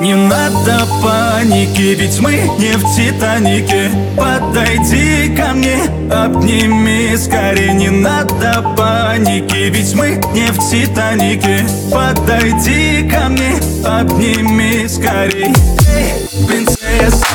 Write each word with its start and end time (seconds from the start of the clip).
Не 0.00 0.14
надо 0.14 0.86
паники, 1.02 1.96
ведь 1.98 2.20
мы 2.20 2.34
не 2.58 2.76
в 2.76 2.94
Титанике. 2.94 3.90
Подойди 4.16 5.34
ко 5.36 5.52
мне, 5.54 5.76
обними 6.08 7.16
скорее. 7.16 7.74
Не 7.74 7.90
надо 7.90 8.64
паники, 8.76 9.68
ведь 9.70 9.94
мы 9.94 10.20
не 10.32 10.46
в 10.52 10.58
Титанике. 10.70 11.66
Подойди 11.92 13.08
ко 13.10 13.28
мне, 13.28 13.54
обними 13.84 14.86
скорее. 14.86 15.52
Эй, 15.88 16.46
принцесса, 16.46 17.26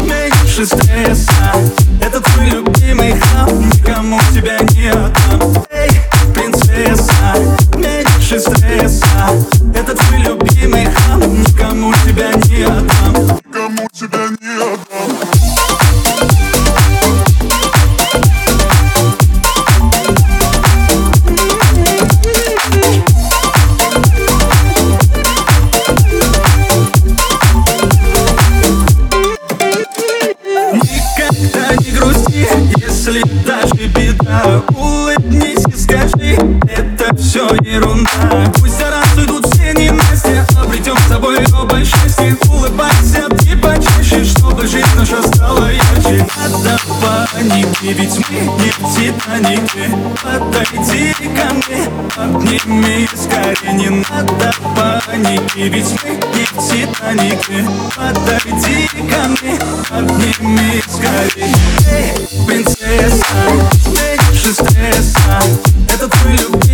меньше 0.00 0.66
стресса 0.66 1.89
тебя 14.00 14.30
не 14.40 14.56
отдам. 14.56 14.80
Если 32.76 33.22
даже 33.44 33.88
беда. 33.88 34.62
Улыбнись 34.76 35.64
и 35.66 35.76
скажи, 35.76 36.38
это 36.74 37.14
все 37.16 37.46
ерунда. 37.62 38.52
Пусть 38.58 38.80
раз 38.80 39.16
уйдут 39.16 39.46
все 39.46 39.72
ненастья 39.72 40.46
Обретем 40.62 40.96
с 40.96 41.08
тобой 41.08 41.38
оба 41.52 41.84
счастье 41.84 42.36
Улыбайся 42.48 43.28
чтобы 44.60 44.66
жизнь 44.66 44.96
наша 44.96 45.22
стала 45.22 45.70
ярче. 45.70 46.26
Надо 46.36 46.78
паники, 47.00 47.94
ведь 47.94 48.18
мы 48.28 48.40
не 48.40 48.70
в 48.70 48.94
Титанике 48.94 49.90
Подойди 50.22 51.14
ко 51.34 51.54
мне, 51.54 51.88
обними 52.16 53.08
скорее. 53.14 53.72
Не 53.72 53.88
надо 53.88 54.54
паники, 54.76 55.60
ведь 55.60 56.02
мы 56.02 56.10
не 56.10 56.44
в 56.44 56.58
Титанике 56.68 57.66
Подойди 57.96 58.88
ко 59.08 59.28
мне, 59.28 59.58
обними 59.90 60.82
скорее. 60.88 61.54
Эй, 61.90 62.46
принцесса, 62.46 63.24
меньше 63.86 64.52
стресса. 64.52 65.42
Это 65.88 66.08
твой 66.08 66.36
тебя 66.36 66.69